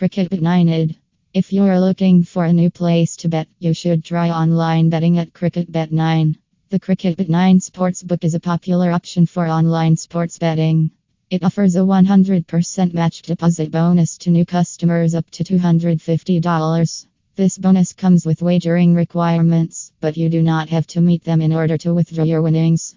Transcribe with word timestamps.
Cricket 0.00 0.32
United. 0.32 0.96
If 1.34 1.52
you're 1.52 1.78
looking 1.78 2.22
for 2.22 2.46
a 2.46 2.54
new 2.54 2.70
place 2.70 3.16
to 3.16 3.28
bet, 3.28 3.48
you 3.58 3.74
should 3.74 4.02
try 4.02 4.30
online 4.30 4.88
betting 4.88 5.18
at 5.18 5.34
Cricketbet9. 5.34 6.36
The 6.70 6.80
CricketBet9 6.80 7.60
Sportsbook 7.60 8.24
is 8.24 8.32
a 8.32 8.40
popular 8.40 8.92
option 8.92 9.26
for 9.26 9.46
online 9.46 9.98
sports 9.98 10.38
betting. 10.38 10.90
It 11.28 11.44
offers 11.44 11.76
a 11.76 11.80
100% 11.80 12.94
match 12.94 13.20
deposit 13.20 13.70
bonus 13.70 14.16
to 14.22 14.30
new 14.30 14.46
customers 14.46 15.14
up 15.14 15.28
to 15.32 15.44
$250. 15.44 17.06
This 17.36 17.58
bonus 17.58 17.92
comes 17.92 18.24
with 18.24 18.40
wagering 18.40 18.94
requirements, 18.94 19.92
but 20.00 20.16
you 20.16 20.30
do 20.30 20.40
not 20.40 20.70
have 20.70 20.86
to 20.86 21.02
meet 21.02 21.24
them 21.24 21.42
in 21.42 21.52
order 21.52 21.76
to 21.76 21.92
withdraw 21.92 22.24
your 22.24 22.40
winnings. 22.40 22.96